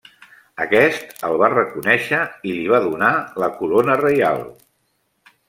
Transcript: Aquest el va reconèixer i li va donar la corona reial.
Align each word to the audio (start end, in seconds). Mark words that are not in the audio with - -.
Aquest 0.63 1.11
el 1.27 1.37
va 1.41 1.49
reconèixer 1.55 2.21
i 2.49 2.55
li 2.57 2.65
va 2.73 2.81
donar 2.87 3.13
la 3.45 3.51
corona 3.61 4.01
reial. 4.03 4.43